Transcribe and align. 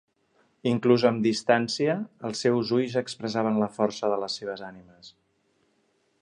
Inclús 0.69 1.03
amb 1.09 1.19
distància, 1.25 1.97
els 2.29 2.41
seus 2.45 2.71
ulls 2.79 2.97
expressaven 3.03 3.61
la 3.65 3.69
força 3.77 4.11
de 4.15 4.19
les 4.25 4.39
seves 4.43 4.65
ànimes. 4.73 5.13